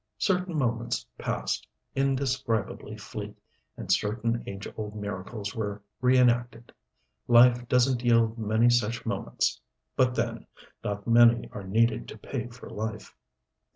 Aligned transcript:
Certain 0.17 0.57
moments 0.57 1.05
passed, 1.19 1.67
indescribably 1.95 2.97
fleet, 2.97 3.37
and 3.77 3.91
certain 3.91 4.43
age 4.47 4.67
old 4.75 4.95
miracles 4.95 5.53
were 5.55 5.83
reënacted. 6.01 6.71
Life 7.27 7.67
doesn't 7.67 8.01
yield 8.03 8.35
many 8.35 8.71
such 8.71 9.05
moments. 9.05 9.61
But 9.95 10.15
then 10.15 10.47
not 10.83 11.05
many 11.05 11.47
are 11.51 11.63
needed 11.67 12.07
to 12.07 12.17
pay 12.17 12.47
for 12.47 12.67
life. 12.67 13.15